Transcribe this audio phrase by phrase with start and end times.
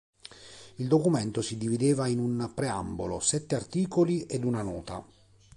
[0.77, 5.05] Il documento si divideva in un preambolo, sette articoli ed una nota.